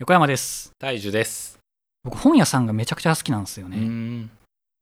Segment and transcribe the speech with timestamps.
[0.00, 1.58] 横山です大樹です。
[2.04, 4.30] 僕本屋さんがめちゃくちゃ好きなんですようね、ん。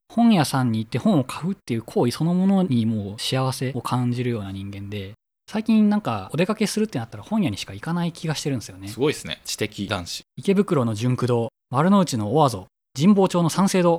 [0.08, 5.14] 本屋さんに行って本を買うっていう行為そのものにもう幸せを感じるような人間で
[5.50, 9.40] 最近なんかお出かけするってなったら本屋にしか行かない気がしてるんですよねすごいですね。
[9.44, 10.22] 知的男子。
[10.36, 13.98] 池袋の純駆堂丸の内のオアゾ神保町の三省堂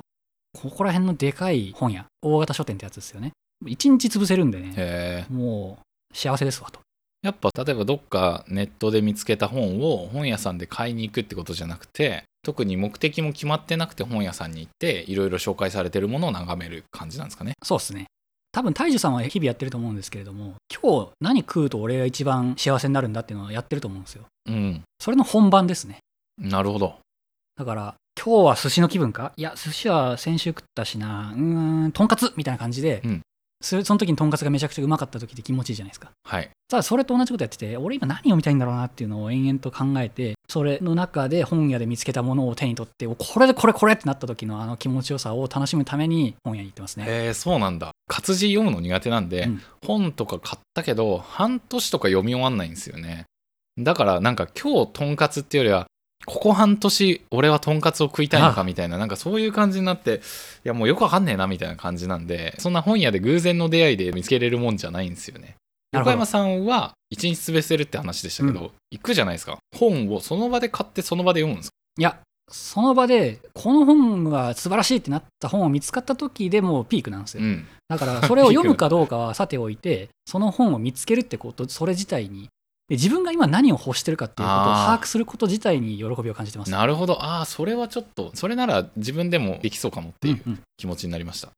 [0.58, 3.32] ここら辺のでかい本屋大型書店ってやつですよね
[3.66, 5.32] 一日潰せるんでねへえ。
[5.32, 5.78] も
[6.12, 6.80] う幸せですわと
[7.22, 17.52] やっぱ例えばどっかネットで見つけた本を本屋さんで買いに行くってことじゃなくて、特に目的も決まってなくて本屋さんに行っていろいろ紹介されてるものを眺める感じなんですかね。
[17.62, 18.06] そうですね
[18.52, 24.82] 多分大樹さんは日々やってると思うんですけれども今日何食うと俺が一番幸せになるんだっていうのをやってると思うんですようん。
[24.98, 25.98] それの本番ですね
[26.38, 26.94] なるほど。
[27.56, 29.32] だから今日は寿司の気分か？
[29.36, 33.20] いや寿司は先週食ったしなうーんとんかつみたいな感じで、うん
[33.62, 36.50] そその時にとんかつがめちゃくちゃうまかった時って気持ちいいじゃないですかはい。
[36.68, 47.90] ただそれと同じことやってて俺今何読みたいんだろうなっていうのを延々と考えてそれの中で本屋で見つけたものを手に取っておこれでこれこれってなった時のあの気持ちよさを楽しむために本屋に行ってますねへえ、そうなんだ。
[48.08, 53.24] 活字読むの苦手なんで、うん本とか買ったけど半年とか読み終わんないんですよね。
[53.78, 55.86] だからなんか今日とんかつっていうよりは
[56.26, 60.16] ここ半年俺はとんかつを食いたいのかみたいななんかそういう感じになって
[60.64, 65.56] いやもうよくわかんねえなみたいな感じなんでそんな本屋で偶然の出会いで見つけれるもんじゃないんですよね。
[65.92, 69.58] 横山さんは一日潰せるって話でしたけど、行くじゃないですか。
[69.76, 71.74] 本をその場で買ってその場で読むんですか？
[71.98, 72.18] いや
[72.52, 77.66] その場でこの本が素晴らしいってなった本を見つかった時でもうピークなんですよ、うん。
[77.88, 82.48] だからそれを読むか どうかはさておいてその本を見つけるってことそれ自体に
[82.90, 86.72] で自分が今何を欲してるかっていうことを把握すること自体に喜びを感じてます。
[86.72, 87.22] なるほど。
[87.22, 90.60] ああそれはちょっとそれなら自分でもできそうかもっていううんうん。
[90.76, 91.50] 気持ちになりました。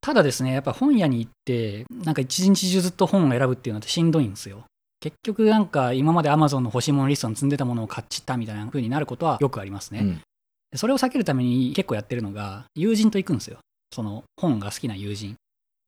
[0.00, 4.64] ただですねやっぱ本屋に行ってなんか一日中ずっと本を選ぶっていうのってしんどいんですよ。
[4.98, 10.20] 結局なんか今まで Amazon の欲しいものリストに積んでたものを買っちったみたいな風になることはよくありますね、うん。
[10.72, 13.58] でそれを避けるために結構やってるのが友人と行くんですよ。
[13.94, 15.36] その本が好きな友人。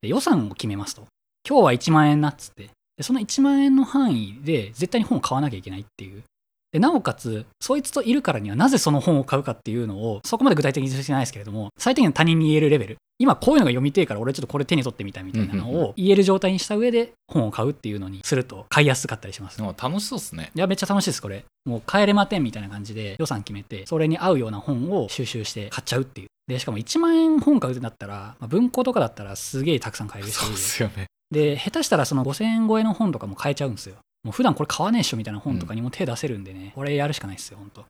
[0.01, 1.03] で予算を決めますと。
[1.47, 6.23] 今日は1万円なっつってでその1万円の範囲で絶対に本を買わなきゃいけないっていう。
[6.71, 12.97] でなおかつそいつといるからにはなぜその本を買うかっていうのをそこまで具体的にしてないですけれども最低限他人に言えるレベル。
[13.17, 19.61] 今こういうのが読みてえから俺ちょっとこれ手に取ってみたみたいなのを言える状態にした上で本を買うっていうのにすると買いやすかったりします。
[19.61, 20.51] 楽しそうですね。
[20.53, 21.45] いやめっちゃ楽しいですこれ。
[21.63, 26.27] もう帰れまてんみたいな感じで予算決めてそれに合うような本を収集して買っちゃうっていう。
[26.47, 30.35] でしかも1万円本買うってなったら、まあ文庫とかだったらすげえたくさん買えるし。
[30.35, 31.05] そうですよね。
[31.31, 33.95] で下手したらその5000円超えの本とかも買えちゃうんですよ。
[34.23, 37.85] もう普段これ買わねえっしょみたいな本とかにも手出せるんでね、これやるしかないですよ本当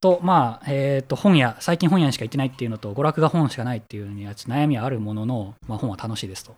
[0.00, 0.20] と。
[0.22, 6.54] まあえっ、と本屋最近本屋にしか行ってないっていうのと娯楽が本しかないっていうのには悩みはあるものの、まあ、本は楽しいですと。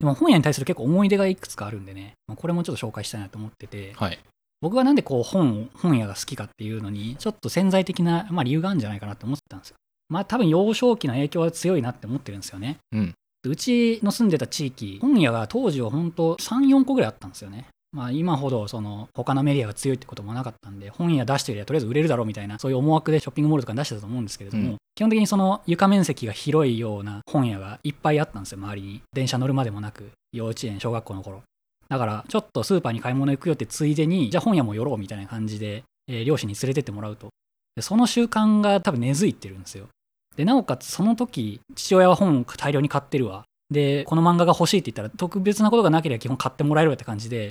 [0.00, 3.92] でも本屋に対する結構思い出がいくつかあるんでね、まあ、これもちょっと紹介したいなと思ってて。
[3.94, 4.18] はい。
[4.60, 9.76] 僕がなんでこう本本屋が好きかっていうのにちょっと潜在的な、まあ、理由があるんじゃないかなと思ってたんですよ
[10.12, 12.76] まあ多分幼少期の影響は強いなって思ってるんですよね。
[12.92, 13.14] うん。
[13.44, 17.66] うちの住んでた地域本屋が当時は本当34個ぐらいあったんですよね。
[17.92, 24.76] まあ今ほどその他のメディアが強いってこともなかったんで本屋出してりゃとりあえず売れるだろうみたいなそういう思惑でショッピングモールとかに出してたと思うんですけれども、うん。
[24.94, 28.58] 基本的にその床面積が広いような本屋がいっぱいあったんですよ。
[28.58, 31.42] 周りに電車乗るまでもなく幼稚園小学校の頃。
[31.88, 37.28] だからちょっとスーパーに買い物行くよってついでにじゃあ本屋も寄ろうみたいな感じで、えー両親に連れてってもらうと。
[37.74, 39.88] でその習慣が多分根付いてるんですよ
[40.36, 43.44] でなおかつその時父親は本を大量に買ってるわ。
[43.70, 47.48] でこの漫画が欲しいって言ったら特別なことがなければ基本買ってもらえるわって感じで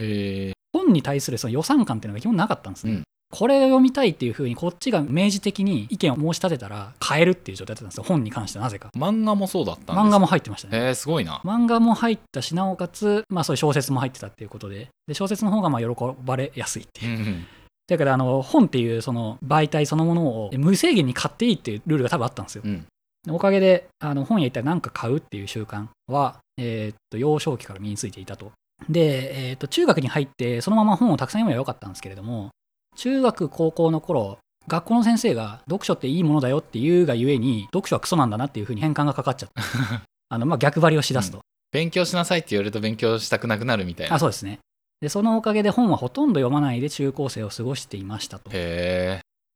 [0.49, 0.53] え。
[0.73, 3.03] 本に対するその予算感っていうのが基本なかったんですね、うん。
[3.31, 8.89] これを読みたいっていうふうにこっちが明示的に意見を申し立てたら買えるっていう状態だったんですよ本に関してはなぜか。
[8.95, 10.77] ー、漫画もそうだったんです漫画も入ってましたね。
[10.77, 11.41] えー、すごいな。
[11.43, 14.89] 漫画も入ったしなおかつ、まあ、そういう小説も入ってたっていうことで。
[15.07, 15.87] で小説の方がまあ喜
[16.23, 17.17] ばれやすいっていう。
[17.17, 17.45] うんうん。
[17.91, 22.85] だからあの本っていうその媒体そのものを無制限に買っていいっていうルールが多分あったんですようん。
[23.29, 28.53] おかげであの本屋行ったら何か買うっていう習慣は、えーっと幼少期から身についていたと。
[28.87, 32.51] で、えーっと中学に入ってそのまま本をたくさん読めばよかったんですけれども
[32.95, 34.37] 中学高校の頃
[34.69, 39.61] 学校の先生が読書っていいものだよって言うがゆえに読書はクソなんだなっていうふうに変換がかかっちゃった
[40.29, 41.41] あの、まあ、逆張りをしだすと、
[41.71, 44.15] 勉強しなさいって言われると勉強したくなくなるみたいな。
[44.15, 44.59] あそうですね
[45.01, 48.51] でそのおかげで本はほとんど読まないで中高生を過ごしていましたと。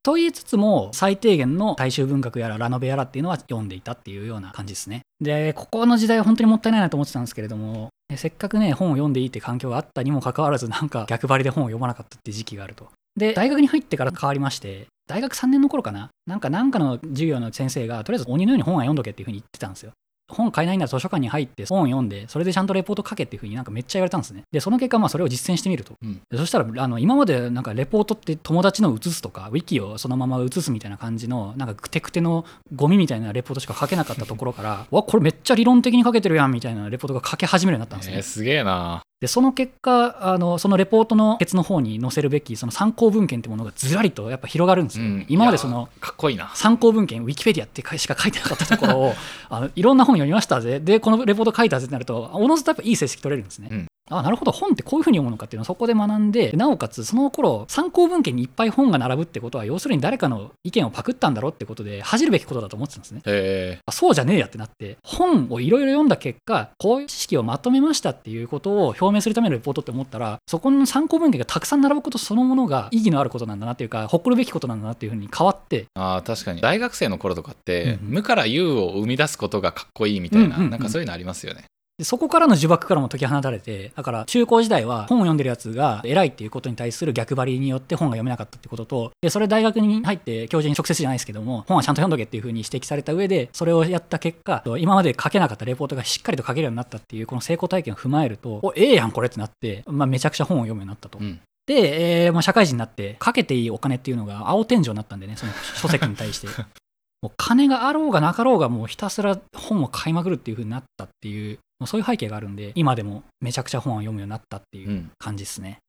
[0.04, 5.02] と言いつつも最低限の大衆文学やらラノベやらっていうのは読んでいたっていうような感じですね。
[5.20, 12.90] でここの時代は本当にもったいないなと思ってたんですけれどもえせっかくね本を読んでいいって環境があったにもかかわらずなんか逆張りで本を読まなかったって時期があると。
[13.16, 16.10] で大学に入ってから変わりまして大学3年の頃かな？
[16.28, 19.92] なんかなんかの授業の先生がとりあえず鬼のように本は読んどけっていうふうに言ってたんですよ
[20.28, 24.44] 本買えないなら図書館に入って本を読んで、それでちゃんとレポート書けっていうふうになんかめっちゃ言われたんですね。
[24.52, 25.94] で、その結果、まあそれを実践してみると。
[26.02, 38.18] うんでそしたら、あの、今までなんかレポートって友達の写すとか、ウィキをそのまま写すみたいな感じの、なんかくてくてのゴミみたいなレポートしか書けなかったところから、わ、これめっちゃ理論的に書けてるやんみたいなレポートが書け始めるようになったんですね。
[38.18, 45.26] えーすげえなでその結果あのそのレポートのケツの方に載せるべきその参考文献ってものがずらりとやっぱ広がるんですよ、うん。
[45.30, 46.52] 今までそのかっこいいな。
[46.54, 49.14] 参考文献ウィキペディアってしか書いてなかったところを
[49.50, 50.82] あのいろんな本読みましたぜ。
[50.82, 54.52] でこのレポート書いたぜってなるとおのずとやっぱいい成績取れるんですね、うんあなるほど。
[54.52, 63.22] 本ってこういうふうに読むのかっていうのをそこで学んでなおかつその頃参考文献にいっぱい本が並ぶってことは要するに誰かの意見をパクったんだろうってことで恥じるべきことだと思ってたんですね。
[63.26, 76.62] へあそうじゃねえやってなって本をいろいろ読んだ結果こういう知識をまとめましたっていうことを表明するためのレポートって思ったらそこの参考文献がたくさん並ぶことそのものが意義のあることなんだなっていうか誇るべきことなんだなっていうふうに変わってあー確かに。
[76.62, 78.00] 大学生の頃とかって、うんうん。
[78.16, 80.70] 無から有を生み出すことがかっこいいみたいな、うんうんうん。
[80.70, 81.66] なんかそういうのありますよね
[81.98, 101.20] でそこからの呪縛からも解き放たれてだから中高時代は本を読んでるやつが偉いっていうことに対する逆張りによって本が読めなかったってこととでそれ大学に入って教授に直接じゃないですけども本はちゃんと読んどけっていうふうに指摘された上でそれをやった結果今まで書けなかったレポートがしっかりと書けるようになったっていうこの成功体験を踏まえるとおええやんこれってなって、まあ、めちゃくちゃ本を読むようになったと。
[101.20, 106.48] うんで、えーまあ、社会人になってかけていいお金っていうのが青天井になったんでねその書籍に対して
[107.22, 115.12] もう金があろうがなかろうがもうひたすら本を買いまくるっていう風になったっていうもうそういう背景があるんで今でもめちゃくちゃ本を読むようになったっていううん。
[115.18, 115.80] 感じですね、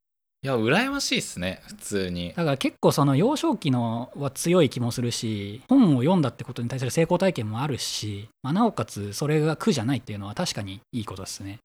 [0.42, 2.28] いや羨ましいっすね普通に。
[2.36, 11.58] だから結構その幼少期のは強い気もするし本を読んだってことに対する成功体験もあるし、まあ、なおかつそれが苦じゃないっていうのは確かにいいことですね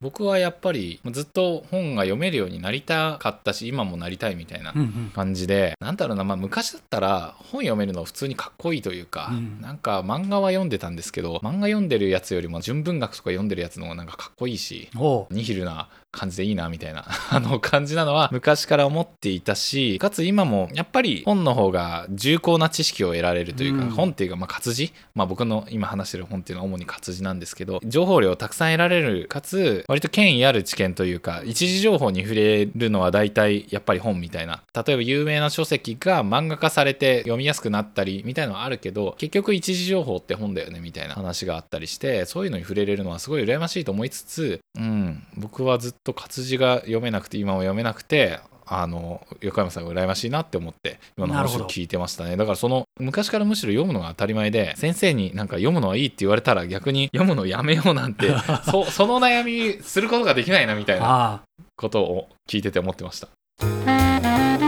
[0.00, 5.12] 僕はやっぱりずっと本が読めるようになりたかったし今もなりたいみたいなうんうん。
[5.14, 9.60] 感じで、なんだろうな、まあ、昔だったら本読めるの普通にかっこいいというか、うん。
[9.60, 14.88] なんか漫画は読んでたんですけど漫画読んでるやつよりも純文学とか読んでるやつの方がなんかかっこいいし
[15.30, 17.04] ニヒルな感じでいいなみたいな。
[17.30, 23.90] あの感じなのは昔から思っていたしかつ今もやっぱり本の方が重厚な知識を得られるというか、うん。
[23.90, 34.62] 本っていうかまあ活字、まあ、僕の今話してる本っていうのは主に活字なんですけど情報量をたくさん得られるかつ割と権威ある知見というか一時情報に触れるのは大体やっぱり本みたいな。
[34.74, 48.40] 例えば有名な書籍が漫画化されて読みやすくなったりみたいなのはあるけど結局一時情報って本だよねみたいな話があったりしてそういうのに触れれるのはすごい羨ましいと思いつつ、うん、僕はずっと活字が読めなくて今も読めなくて
[48.70, 52.36] あの横山さんが羨ましいなって思って今の話を聞いてましたね。
[52.36, 58.30] だからその昔からむしろ読むのが当たり前で先生になんか読むのはいいって言われたら逆に読むのやめようなんて
[58.70, 61.42] そその悩みすることができないなみたいな
[61.76, 64.67] ことを聞いてて思ってました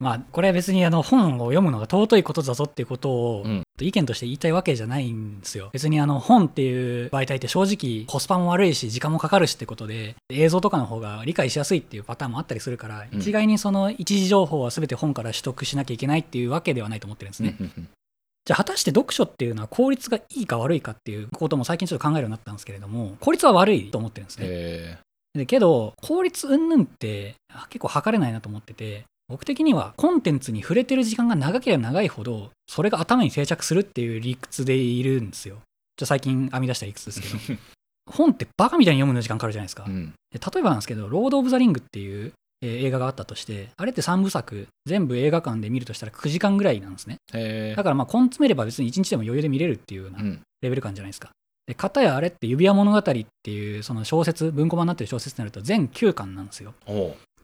[0.00, 3.62] まあこれは別にあの本を読むのが尊いことだぞっていうことをうん。
[3.82, 5.70] 意見として言いたいわけじゃないんですよ。
[5.72, 13.18] 別にあの本っていう媒体って正直コスパも悪いし時間もかかるしってことで映像とかの方が理解しやすいっていうパターンもあったりするから、うん。
[13.18, 17.56] 一概にその一時情報は全て本から取得しなきゃいけないっていうわけではないと思ってるんですね、
[18.44, 24.38] じゃあ果たして読書っていうのは効率がいいか悪いかっていうことも最近ちょっと考えるようになったんですけれども効率は悪いと思ってるんです
[25.34, 35.58] ね、けど効率云々ってあ結構測れないなと思ってて僕的にはコンテンツに触れてる時間が長ければ長いほどそれが頭に定着するっていう理屈でいるんですよ。
[35.96, 37.58] じゃ最近編み出した理屈ですけど。
[38.10, 40.12] 本ってバカみたいに読むの時間かかるじゃないですか、ーうん。
[40.32, 47.16] で例えばなんですけど「ロード・オブ・ザ・リング」っていう、えー映画があったとしてあれって3部作全部映画館で見るとしたら9時間ぐらいなんですね。
[47.32, 50.18] えだからまあ根詰めれば別に1日でも余裕で見れるっていうような
[50.60, 51.30] レベル感じゃないですか。
[51.70, 56.74] で、片やあれって指輪物語っていうその小説、文庫版になってる小説になると全9巻なんですよ。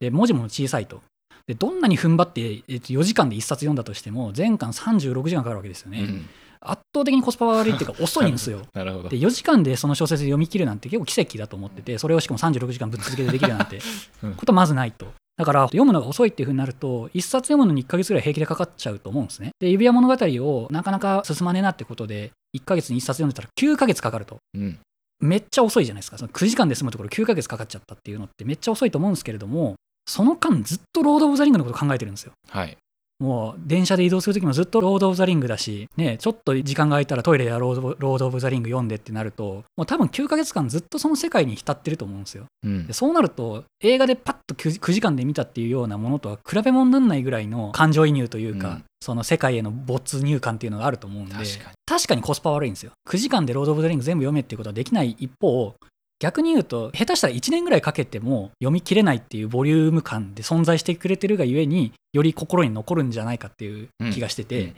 [0.01, 1.01] で、文字も小さいと。
[1.47, 6.01] で、どんなに踏ん張って、えっと、4時間で1冊読んだとしても、全巻36時間かかるわけですよね。
[6.01, 8.63] うん圧倒的にコスパが悪いっていうか 遅いんですよ。
[8.75, 13.79] なるほどで、4時間でその小説読み切るなんて結構奇跡だと思ってて、それをしかも36時間ぶっ続けてできるなんて
[14.25, 15.07] うんことまずないと。
[15.37, 19.51] だから読むのが遅いっていう風になると1冊読むのに1ヶ月ぐらい平気でかかっちゃうと思うんですね。
[19.61, 24.39] で指輪物語をなかなか進まねえなってことで1ヶ月に1冊読んでたら9ヶ月かかると。
[24.55, 24.79] うん
[25.19, 26.19] めっちゃ遅いじゃないですか。
[26.19, 29.75] その9時間で済むところ9ヶ月かかっちゃったっていうのってめっちゃ遅いと思うんですけれども、
[30.07, 32.33] その間ずっとロード・オブ・ザ・リングのこと考えてるんですよ。
[32.49, 32.77] はい
[33.19, 42.45] もう電車で移動するときもずっとロード・オブ・ザ・リングだし、ね、ちょっと時間が空いたらトイレやロード・ロードオブ・ザ・リング読んでってなると、もう多分9ヶ月間ずっとその世界に浸ってると思うんですよ。
[42.65, 55.75] うんでそうなると映画でパッと 9, 9時間で見たっていうようなものとは比べ物にならないぐらいの感情移入というか、うんその世界への没入感っていうのがあると思うんで確かに確かにコスパ悪いんですよ9時間でロード・オブ・ザ・リング全部読めっていうことはできない一方
[56.19, 64.75] 逆に言うと下手したら1年ぐらいかけても読み切れないっていうボリューム感で存在してくれてるがゆえにより心に残るんじゃないかっていう気がしてて、うん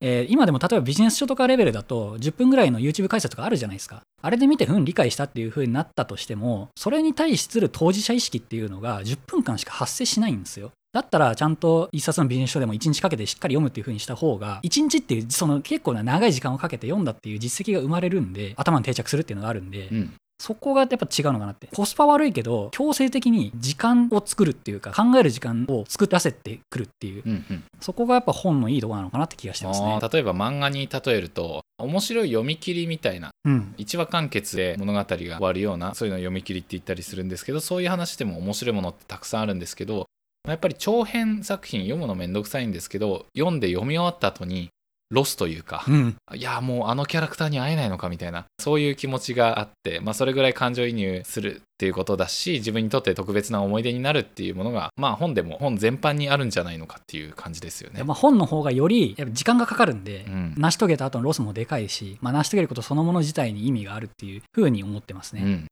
[0.00, 4.02] えー今でも例えばビジネス書とかレベルだと10分ぐらいの YouTube 解説とかあるじゃないですか。
[4.22, 10.70] あれで見て、うん、理解したっていう風になったとしても、それに対する当事者意識っていうのが10分間しか発生しないんですよ。
[10.92, 21.68] だったら、ちゃんと一冊のビジネス書でも1日かけてしっかり読むっていう風にした方が、1日っていう、その結構な長い時間をかけて読んだっていう実績が生まれるんで、頭に定着するっていうのがあるんで、うんそこがやっぱ違うのかなって。
[21.74, 33.74] コスパ悪いけど、強制的に時間を作るっていうか、考える時間を作らせてくるっていう、うんうんそこがやっぱ本のいいところなのかなって気がしてますね例えば漫画に例えると面白い読み切りみたいなうん。
[33.76, 40.06] 一話完結で物語が終わるようなそういうのを読み切りって言ったりするんですけどそういう話でも面白いものってたくさんあるんですけど
[40.48, 44.70] やっぱり長編作品読むのめんどくさいんですけど読んで読み終わった後に
[45.10, 46.16] ロスというか、うん。
[46.34, 58.04] いやもうあのキャラクターに会えないのかみたいなそういう気持ちがあって、まあ、それぐらい感情移入するっていうことだし自分にとって特別な思い出になるっていうものがまあ本でも本全般にあるんじゃないのかっていう感じですよね。
[58.04, 65.42] まあ、本の方がよりやっぱ時間がかかるんで、うん成し遂げた後のロスもでかいし、まあ、成し遂げることそのもの自体に意味があるっていうふうに思ってますね。
[65.42, 65.66] うん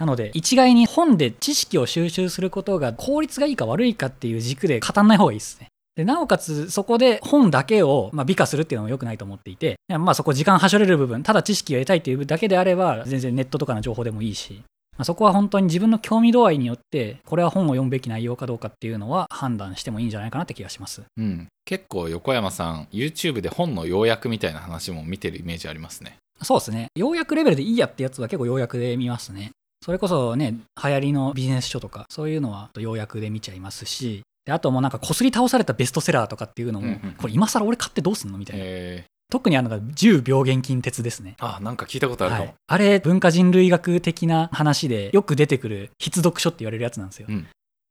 [0.00, 5.68] なので、一概に本で知識を収集することが効率がいいか悪いかっていう軸で語んない方がいいですね。
[6.00, 14.62] でなおかつ、そこで本だけを、まあ、美化するっていうのも良くないと思っていて、まあそこ時間はしょれる部分、ただ知識を得たいっていうだけであれば、全然ネットとかの情報でもいいし、
[14.96, 21.02] まあ、そこは本当に自分の興味度合いによって、これは本を読むべき内容かどうかっていうのは判断してもいいんじゃないかなって気がします。
[21.18, 26.16] うん、結構横山さん YouTube で本の要約みたいな話も見てるイメージありますね。
[26.40, 26.86] そうですね。
[26.94, 29.50] 要約レベルでいいやってやつは結構要約で見ますね。
[29.82, 38.62] それこそね、流行りのビジネス書とか、そういうのは要約で見ちゃいますし、であともうなんかこすり倒されたベストセラーとかっていうのも、うんうんこれ今更俺買ってどうすんのみたいな。
[38.64, 41.36] え特にあのが10病原菌鉄ですね。
[41.38, 42.44] ー、あなんか聞いたことあるかも。
[42.46, 47.46] はい、あれ文化人類学的な話でよく出てくる必読書って言われるやつなんですよ、うん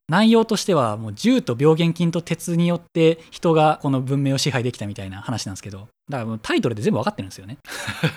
[0.10, 5.88] 内容としてはもう銃と病原菌と鉄によって人がこの文明を支配できたみたいな話なんですけど。
[6.10, 7.58] だからもうタイトルで全部分かってるんですよね。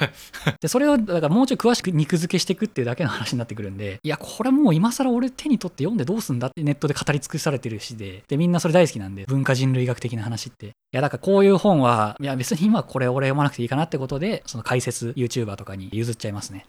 [0.61, 8.25] でそれをだからもうちょい詳しく肉付けしていくっていうだけの話になってくるんでいやこれもう今更俺手に取って読んでどうすんだってネットで語り尽くされてるしで。
[8.27, 10.69] でみんなそれ大好きなんで文化人類学的な話って。
[10.69, 16.67] いやだからこういう本はいや別に今これ俺読まなくていいかなってことでその解説 YouTuber とかに譲っちゃいますね。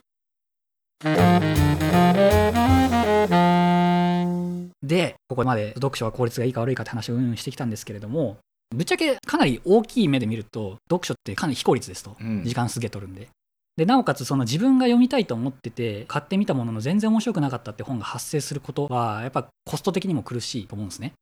[4.84, 8.38] でここまで読書は効率がいいか悪いかって話をうんうんしてきたんですけれども
[8.74, 12.44] ぶっちゃけかなり大きい目で見ると読書ってかなり非効率ですと、うん。
[12.44, 13.30] 時間すげえ取るんで。
[13.76, 21.14] でなおかつその自分が読みたいと思ってて買ってみたものの全然面白くなかったって本が発生することはやっぱコスト的にも苦しいと思うんですね。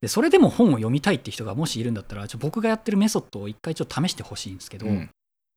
[0.00, 5.10] でそれでも本を読みたいって人がもしいるんだったらちょ僕がやってるメソッドを一回ちょっと試してほしいんですけど、うん。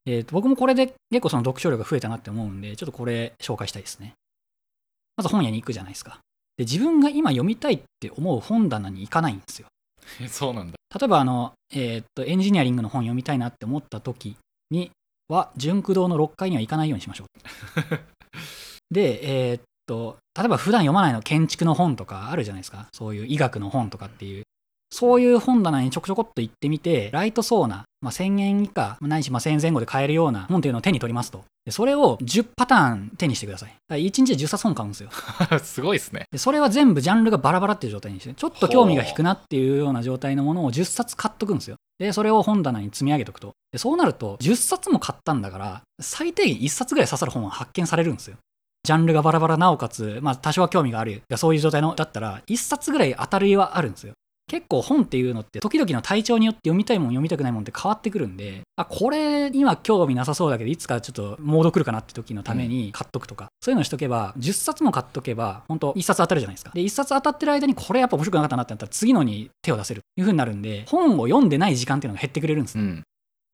[0.06, 4.14] えーと僕もこれで結構その読書量が増えたなって思うんでちょっとこれ紹介したいですね。
[5.16, 6.20] まず本屋に行くじゃないですか
[6.58, 9.68] で自分が今読みたいって思う本棚に行かないんですよ。
[10.22, 10.76] え そうなんだ。
[11.00, 14.38] 例えばあの、えーっとエンジニアリングの本読みたいなって思った時
[14.70, 14.92] に
[15.28, 17.28] は純駆動の6階には行かないようにしましょう。
[18.94, 22.88] でえーっと例えば普段読まないの建築の本とかあるじゃないですか。
[22.94, 24.44] そういう医学の本とかっていう
[24.94, 31.44] そういう本棚にちょこちょこっと行ってみてライトそうな、まあ、1000円以下ないしまあ1000円前後で買えるような本っていうのを手に取りますと。
[31.66, 33.70] でそれを10パターン手にしてください。
[33.70, 35.10] だから1日で10冊本買うんですよ。
[35.64, 36.26] すごいですね。
[36.32, 41.78] でそれは全部ジャンルがバラバラっていう状態にしてちょっと興味が引くなっていうような状態のものを10冊買っとくんですよ。
[41.98, 43.54] でそれを本棚に積み上げておくと。
[43.72, 48.38] でそうなると10冊も買ったんだから最低限1冊ぐらい刺さる本は発見されるんですよ。
[48.84, 54.14] ジャンルがバラバラなおかつ、まあ、多少は興味があるそういう状態のだったら1冊ぐらい当たりはあるんですよ
[54.48, 73.04] 結構本っていうのって時々の体調によって読みたいもん読みたくないもんって変わってくるんであこれ今興味なさそうだけどいつかちょっとモード来るかなって時のために買っとくとか、そういうのしとけば10冊も買っとけば本当1冊当たるじゃないですかで1冊当たってる間にこれやっぱ面白くなかったなってなったら次のに手を出せるという風になるんで本を読んでない時間っていうのが減ってくれるんです、うん。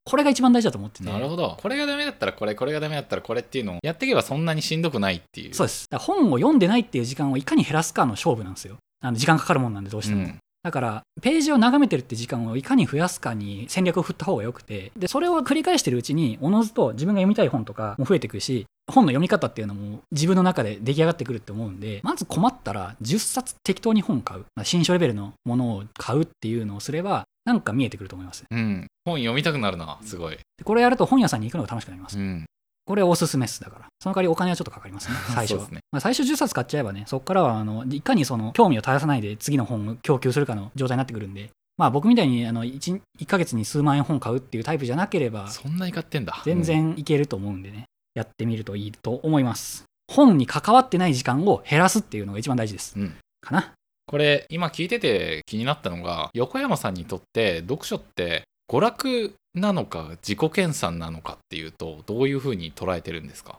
[0.05, 1.57] これが一番大事だと思っててなるほど。
[1.61, 5.53] これがダメだったらこれ、これがダメだったらこれっていうのをやっていけばそんなにしんどくないっていう。
[5.53, 10.39] そうですだから本を読んでないっていう時間をいかに減らすかの勝負なんですよあの時間かかるもんなんでどうしても、うん。
[10.61, 28.87] だからページを眺めてるって時間をいかに増やすかに戦略を振った方がよくてでそれを繰り返してるうちにおのずと自分が読みたい本とかも増えていくし本の読み方っていうのも自分の中で出来上がってくるって思うんでまず困ったら10冊適当に本買うまあ新書レベルのものを買うっていうのをすればなんか見えてくると思いますうん。
[29.05, 30.37] 本読みたくなるな、すごい。
[30.37, 32.45] でこれやると本屋さんに行くのが楽しくなります、うん。
[32.89, 33.61] これおすすめです。
[33.61, 35.15] だからその代わりお金はちょっとかかりますね。
[35.35, 35.69] 最初は。
[35.69, 35.77] ね。
[35.91, 46.41] まあ、最初10冊買っちゃえばねそこからはあのいかにその興味を絶やさないで次の本を供給するかの状態になってくるんでまあ僕みたいにあの 1, 1ヶ月に数万円本買うっていうタイプじゃなければそんなに買ってんだ。
[46.43, 47.83] 全然いけると思うんでね
[48.15, 49.83] やってみるといいと思います。
[50.11, 53.15] 本に関わってない時間を減らすっていうのが一番大事です、うん。
[53.39, 53.71] かな。
[54.07, 63.57] これ今聞いてて気になったのが横山さんにとって読書って娯楽なのか自己研鑽なのかっていうとどういうふうに捉えてるんですか？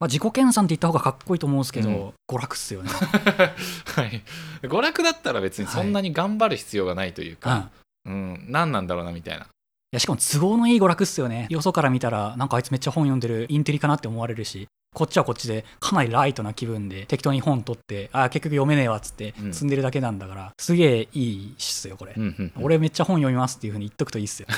[0.00, 2.90] まあ、自己研鑽って言った方がかっこいいと思うんですけど、うん娯楽っすよね。
[3.94, 4.22] はい
[4.62, 7.36] 娯楽だったら別にそんなに頑張る必要がないといううん。
[7.36, 7.70] か、
[8.06, 9.46] うん、何なんだろうなみたいない
[9.92, 11.46] やしかも都合のいい娯楽っすよね。
[11.50, 22.14] よそから見たら、なんかあいつめっちゃ本読んでるインテリかなって思われるし、こっちはこっちでかなりライトな気分で適当に本取って、あー結局読めねえわっつってうん積んでるだけなんだから、すげえいいっすよ、これ。
[22.16, 24.48] うんうんうん俺めっちゃ本読みますっていう風に言っとくといいっすよ。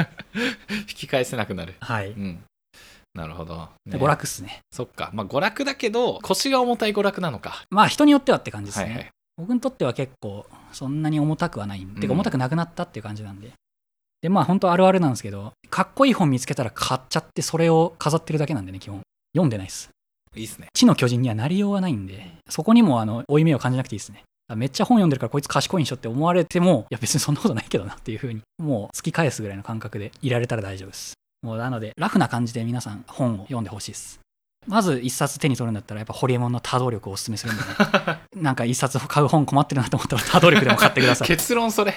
[0.70, 2.10] 引き返せなくなるはい。
[2.10, 2.42] うん
[3.14, 4.60] なるほど、ね娯楽っすね。
[4.70, 8.84] そっかまあ娯楽だけど腰が重たい娯楽なのかまあ人によってはって感じですね。
[8.84, 13.52] はいはい僕にとっては結構そんなに重たくはないんで、てかうん重たくなくなったっていう感じなんで。
[14.22, 19.02] で、まあ本当あるあるなんですけど、かっこいい本見つけたら買っちゃってそれを飾ってるだけなんでね、基本。
[19.36, 19.90] 読んでないです。
[20.34, 24.22] いいっすね地の巨人にはなりようがないんで、そこにもあの、負い目を感じなくていいですね。
[24.48, 31.14] あめっちゃ本読んでるからこいつ賢いんしょって思われても、いや別にそんなことないけどなっていう風に、もう突き返すぐらいの感覚でいられたら大丈夫です。
[31.42, 34.20] もうなので、ラフな感じで皆さん本を読んでほしいです。
[34.66, 37.68] まず一冊手に取るんだったら、やっぱホリエモンの多動力をお勧めするんでね。
[38.34, 41.28] なんか一冊買う本困ってるなと思ったら多動力でも買ってください。
[41.28, 41.96] 結論それ